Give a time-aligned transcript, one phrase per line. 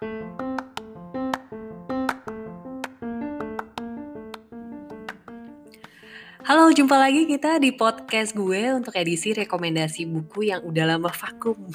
[0.00, 0.16] Halo,
[6.72, 11.68] jumpa lagi kita di podcast gue untuk edisi rekomendasi buku yang udah lama vakum.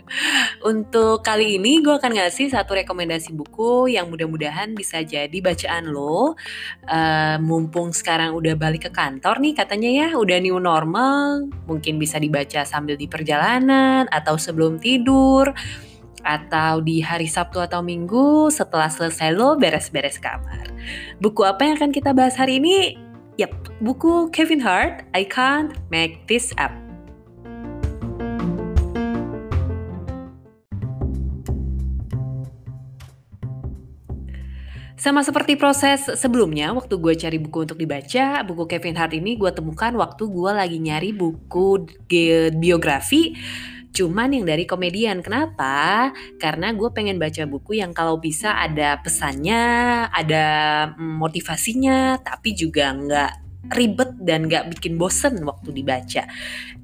[0.72, 6.40] untuk kali ini gue akan ngasih satu rekomendasi buku yang mudah-mudahan bisa jadi bacaan lo.
[6.88, 12.16] Uh, mumpung sekarang udah balik ke kantor nih katanya ya, udah new normal, mungkin bisa
[12.16, 15.52] dibaca sambil di perjalanan atau sebelum tidur
[16.26, 20.70] atau di hari Sabtu atau Minggu setelah selesai lo beres-beres kamar.
[21.22, 22.98] Buku apa yang akan kita bahas hari ini?
[23.38, 26.74] Yap, buku Kevin Hart, I Can't Make This Up.
[34.98, 39.54] Sama seperti proses sebelumnya, waktu gue cari buku untuk dibaca, buku Kevin Hart ini gue
[39.54, 41.86] temukan waktu gue lagi nyari buku
[42.58, 43.38] biografi
[43.98, 45.18] Cuman yang dari komedian.
[45.26, 46.14] Kenapa?
[46.38, 50.46] Karena gue pengen baca buku yang kalau bisa ada pesannya, ada
[50.94, 53.32] motivasinya, tapi juga nggak
[53.74, 56.24] ribet dan gak bikin bosen waktu dibaca.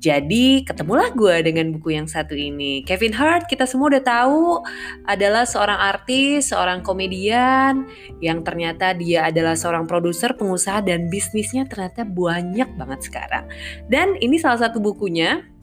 [0.02, 2.84] Jadi ketemulah gue dengan buku yang satu ini.
[2.84, 4.60] Kevin Hart kita semua udah tahu
[5.08, 7.88] adalah seorang artis, seorang komedian
[8.20, 13.48] yang ternyata dia adalah seorang produser, pengusaha dan bisnisnya ternyata banyak banget sekarang.
[13.88, 15.53] Dan ini salah satu bukunya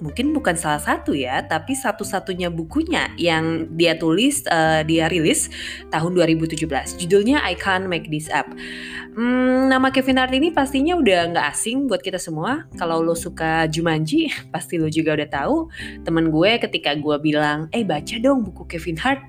[0.00, 5.52] mungkin bukan salah satu ya, tapi satu-satunya bukunya yang dia tulis, uh, dia rilis
[5.92, 6.98] tahun 2017.
[7.00, 8.48] Judulnya I Can't Make This Up.
[9.14, 12.66] Hmm, nama Kevin Hart ini pastinya udah nggak asing buat kita semua.
[12.80, 15.56] Kalau lo suka Jumanji, pasti lo juga udah tahu.
[16.02, 19.22] Temen gue ketika gue bilang, eh baca dong buku Kevin Hart,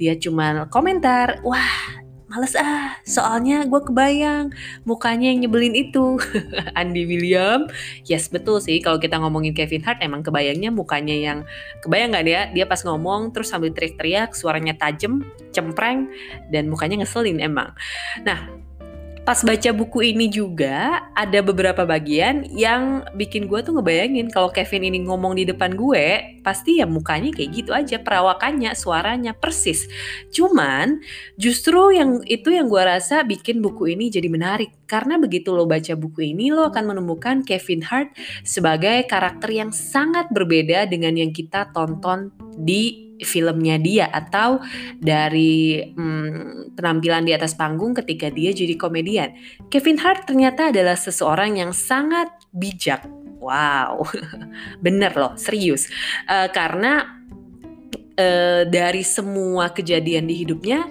[0.00, 4.52] dia cuma komentar, wah males ah soalnya gue kebayang
[4.84, 6.20] mukanya yang nyebelin itu.
[6.80, 7.66] Andy William
[8.04, 11.38] yes betul sih kalau kita ngomongin Kevin Hart emang kebayangnya mukanya yang
[11.80, 12.40] kebayang gak dia?
[12.52, 16.12] Dia pas ngomong terus sambil teriak-teriak suaranya tajem cempreng
[16.52, 17.72] dan mukanya ngeselin emang.
[18.22, 18.67] Nah
[19.28, 24.88] pas baca buku ini juga ada beberapa bagian yang bikin gue tuh ngebayangin kalau Kevin
[24.88, 29.84] ini ngomong di depan gue pasti ya mukanya kayak gitu aja perawakannya suaranya persis.
[30.32, 31.04] Cuman
[31.36, 34.72] justru yang itu yang gue rasa bikin buku ini jadi menarik.
[34.88, 38.16] Karena begitu lo baca buku ini lo akan menemukan Kevin Hart
[38.48, 44.62] sebagai karakter yang sangat berbeda dengan yang kita tonton di filmnya dia atau
[44.98, 49.34] dari hmm, penampilan di atas panggung ketika dia jadi komedian.
[49.70, 53.06] Kevin Hart ternyata adalah seseorang yang sangat bijak.
[53.38, 54.02] Wow,
[54.84, 55.86] bener loh, serius.
[56.26, 57.22] Uh, karena
[58.18, 60.90] uh, dari semua kejadian di hidupnya,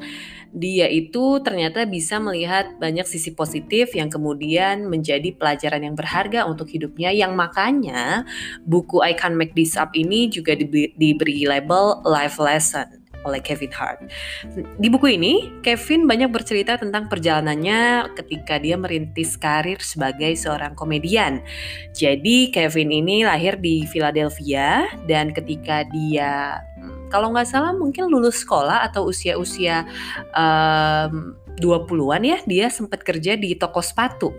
[0.54, 6.70] dia itu ternyata bisa melihat banyak sisi positif yang kemudian menjadi pelajaran yang berharga untuk
[6.72, 8.28] hidupnya yang makanya
[8.64, 13.74] buku I Can't Make This Up ini juga diberi, diberi label life lesson oleh Kevin
[13.76, 14.00] Hart.
[14.80, 21.44] Di buku ini, Kevin banyak bercerita tentang perjalanannya ketika dia merintis karir sebagai seorang komedian.
[21.92, 26.64] Jadi, Kevin ini lahir di Philadelphia dan ketika dia
[27.08, 29.88] kalau nggak salah mungkin lulus sekolah atau usia-usia
[30.36, 34.30] um, 20-an ya dia sempat kerja di toko sepatu.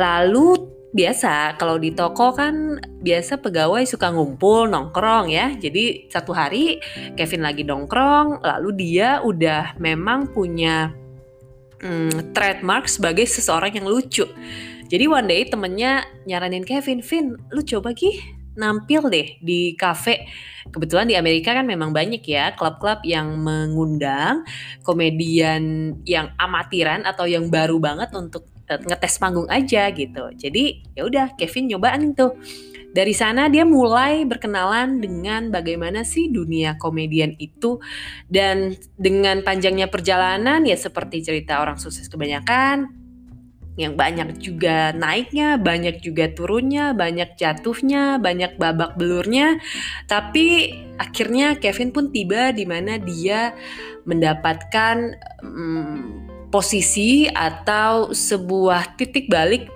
[0.00, 5.52] Lalu biasa kalau di toko kan biasa pegawai suka ngumpul nongkrong ya.
[5.52, 6.80] Jadi satu hari
[7.14, 10.96] Kevin lagi nongkrong lalu dia udah memang punya
[11.84, 14.24] hmm, trademark sebagai seseorang yang lucu.
[14.86, 20.26] Jadi one day temennya nyaranin Kevin Vin lu coba gih nampil deh di cafe.
[20.66, 24.42] Kebetulan di Amerika kan memang banyak ya klub-klub yang mengundang
[24.82, 30.32] komedian yang amatiran atau yang baru banget untuk uh, ngetes panggung aja gitu.
[30.34, 32.34] Jadi ya udah Kevin nyobaan tuh.
[32.96, 37.76] Dari sana dia mulai berkenalan dengan bagaimana sih dunia komedian itu
[38.24, 43.05] dan dengan panjangnya perjalanan ya seperti cerita orang sukses kebanyakan
[43.76, 49.60] yang banyak juga naiknya, banyak juga turunnya, banyak jatuhnya, banyak babak belurnya.
[50.08, 53.52] Tapi akhirnya Kevin pun tiba di mana dia
[54.08, 54.96] mendapatkan
[55.44, 59.68] um, posisi atau sebuah titik balik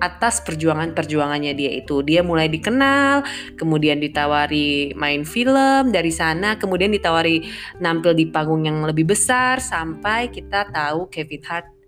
[0.00, 2.00] atas perjuangan-perjuangannya dia itu.
[2.02, 3.22] Dia mulai dikenal,
[3.54, 7.44] kemudian ditawari main film dari sana, kemudian ditawari
[7.78, 11.79] nampil di panggung yang lebih besar sampai kita tahu Kevin Hart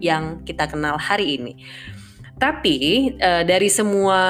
[0.00, 1.52] yang kita kenal hari ini.
[2.36, 4.20] Tapi e, dari semua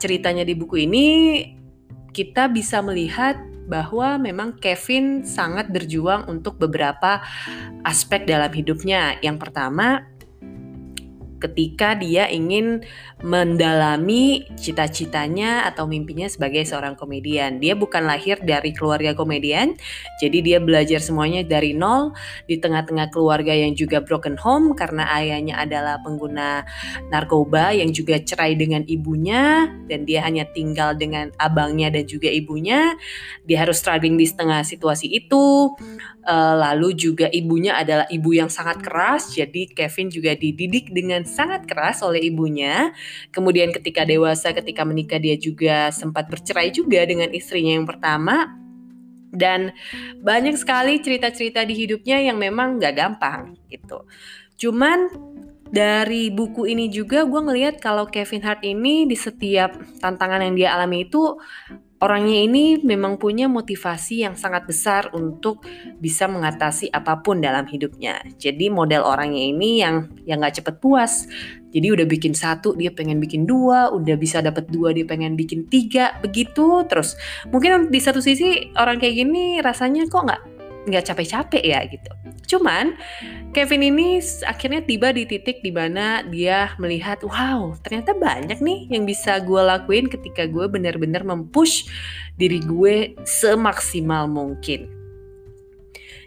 [0.00, 1.06] ceritanya di buku ini
[2.10, 3.36] kita bisa melihat
[3.70, 7.22] bahwa memang Kevin sangat berjuang untuk beberapa
[7.86, 9.20] aspek dalam hidupnya.
[9.22, 10.02] Yang pertama,
[11.40, 12.84] ketika dia ingin
[13.24, 17.60] mendalami cita-citanya atau mimpinya sebagai seorang komedian.
[17.60, 19.76] Dia bukan lahir dari keluarga komedian,
[20.20, 22.12] jadi dia belajar semuanya dari nol
[22.44, 26.64] di tengah-tengah keluarga yang juga broken home karena ayahnya adalah pengguna
[27.12, 32.96] narkoba yang juga cerai dengan ibunya dan dia hanya tinggal dengan abangnya dan juga ibunya.
[33.48, 35.72] Dia harus struggling di setengah situasi itu.
[36.20, 41.64] Uh, lalu juga ibunya adalah ibu yang sangat keras, jadi Kevin juga dididik dengan sangat
[41.70, 42.90] keras oleh ibunya.
[43.30, 48.58] Kemudian ketika dewasa, ketika menikah dia juga sempat bercerai juga dengan istrinya yang pertama.
[49.30, 49.70] Dan
[50.18, 54.02] banyak sekali cerita-cerita di hidupnya yang memang gak gampang gitu.
[54.58, 55.06] Cuman
[55.70, 60.68] dari buku ini juga gue ngelihat kalau Kevin Hart ini di setiap tantangan yang dia
[60.74, 61.38] alami itu
[62.00, 65.60] Orangnya ini memang punya motivasi yang sangat besar untuk
[66.00, 68.24] bisa mengatasi apa pun dalam hidupnya.
[68.40, 71.28] Jadi model orangnya ini yang yang nggak cepet puas.
[71.70, 75.68] Jadi udah bikin satu dia pengen bikin dua, udah bisa dapat dua dia pengen bikin
[75.68, 77.20] tiga, begitu terus.
[77.52, 80.42] Mungkin di satu sisi orang kayak gini rasanya kok nggak
[80.88, 82.12] nggak capek-capek ya gitu.
[82.50, 82.98] Cuman
[83.54, 89.06] Kevin ini akhirnya tiba di titik di mana dia melihat, wow, ternyata banyak nih yang
[89.06, 91.86] bisa gue lakuin ketika gue benar-benar mempush
[92.34, 95.00] diri gue semaksimal mungkin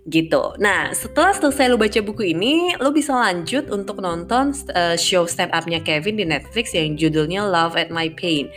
[0.04, 0.52] gitu.
[0.60, 5.56] Nah, setelah selesai lo baca buku ini, lo bisa lanjut untuk nonton uh, show stand
[5.56, 8.52] up-nya Kevin di Netflix yang judulnya Love at My Pain.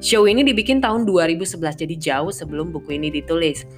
[0.00, 3.68] Show ini dibikin tahun 2011, jadi jauh sebelum buku ini ditulis.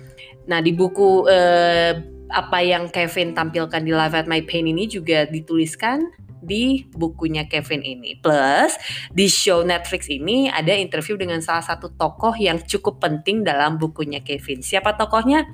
[0.47, 5.25] Nah, di buku uh, apa yang Kevin tampilkan di Live at My Pain ini juga
[5.29, 6.05] dituliskan
[6.39, 8.15] di bukunya Kevin ini.
[8.19, 8.77] Plus
[9.11, 14.23] di show Netflix ini ada interview dengan salah satu tokoh yang cukup penting dalam bukunya
[14.23, 14.63] Kevin.
[14.63, 15.49] Siapa tokohnya?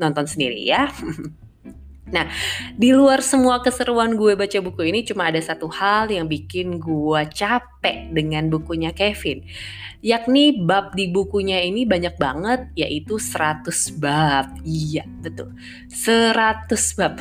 [0.00, 0.90] Nonton sendiri ya.
[2.04, 2.28] Nah,
[2.76, 7.20] di luar semua keseruan gue baca buku ini cuma ada satu hal yang bikin gue
[7.32, 9.40] capek dengan bukunya Kevin.
[10.04, 13.64] Yakni bab di bukunya ini banyak banget yaitu 100
[13.96, 14.52] bab.
[14.60, 15.56] Iya, betul.
[15.88, 17.16] 100 bab.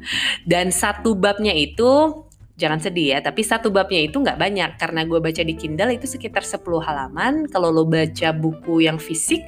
[0.50, 2.24] Dan satu babnya itu
[2.60, 6.04] jangan sedih ya, tapi satu babnya itu nggak banyak karena gue baca di Kindle itu
[6.04, 7.48] sekitar 10 halaman.
[7.48, 9.40] Kalau lo baca buku yang fisik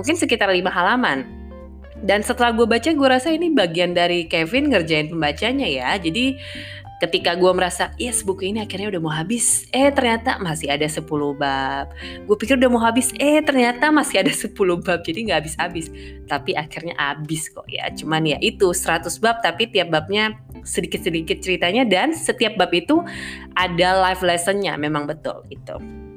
[0.00, 1.39] mungkin sekitar 5 halaman.
[2.00, 5.92] Dan setelah gue baca, gue rasa ini bagian dari Kevin ngerjain pembacanya ya.
[6.00, 6.40] Jadi
[7.00, 9.64] ketika gue merasa, yes buku ini akhirnya udah mau habis.
[9.72, 11.04] Eh ternyata masih ada 10
[11.36, 11.92] bab.
[12.28, 15.00] Gue pikir udah mau habis, eh ternyata masih ada 10 bab.
[15.00, 15.88] Jadi gak habis-habis.
[16.28, 17.88] Tapi akhirnya habis kok ya.
[17.92, 21.88] Cuman ya itu 100 bab tapi tiap babnya sedikit-sedikit ceritanya.
[21.88, 23.00] Dan setiap bab itu
[23.56, 26.09] ada life lessonnya memang betul itu.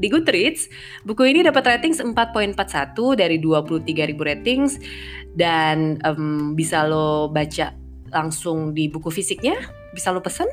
[0.00, 0.72] Di Goodreads,
[1.04, 4.80] buku ini dapat ratings 4.41 dari 23.000 ratings
[5.36, 7.76] dan um, bisa lo baca
[8.10, 9.60] langsung di buku fisiknya,
[9.92, 10.48] bisa lo pesen,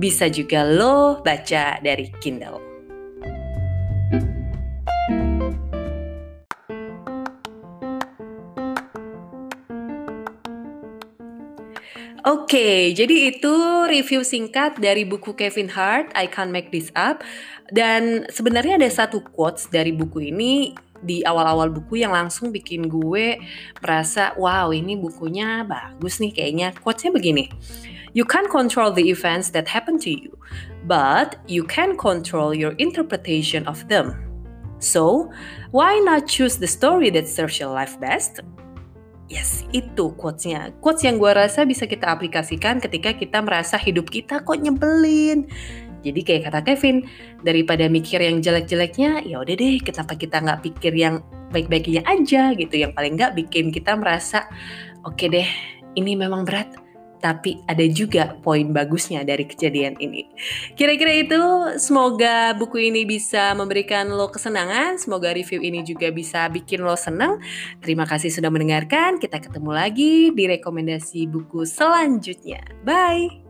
[0.00, 2.73] bisa juga lo baca dari Kindle.
[12.24, 13.52] Oke, jadi itu
[13.84, 17.20] review singkat dari buku Kevin Hart, I Can't Make This Up.
[17.68, 20.72] Dan sebenarnya ada satu quotes dari buku ini
[21.04, 23.36] di awal-awal buku yang langsung bikin gue
[23.84, 26.72] merasa, wow ini bukunya bagus nih kayaknya.
[26.80, 27.52] Quotesnya begini,
[28.16, 30.32] You can't control the events that happen to you,
[30.88, 34.16] but you can control your interpretation of them.
[34.80, 35.28] So,
[35.76, 38.40] why not choose the story that serves your life best?
[39.24, 40.76] Yes, itu quotesnya.
[40.84, 45.48] Quotes yang gue rasa bisa kita aplikasikan ketika kita merasa hidup kita kok nyebelin.
[46.04, 47.08] Jadi kayak kata Kevin,
[47.40, 52.76] daripada mikir yang jelek-jeleknya, ya udah deh, kenapa kita nggak pikir yang baik-baiknya aja gitu,
[52.76, 54.44] yang paling nggak bikin kita merasa,
[55.00, 55.48] oke okay deh,
[55.96, 56.83] ini memang berat,
[57.24, 60.28] tapi ada juga poin bagusnya dari kejadian ini.
[60.76, 61.40] Kira-kira itu
[61.80, 67.40] semoga buku ini bisa memberikan lo kesenangan, semoga review ini juga bisa bikin lo senang.
[67.80, 72.60] Terima kasih sudah mendengarkan, kita ketemu lagi di rekomendasi buku selanjutnya.
[72.84, 73.43] Bye!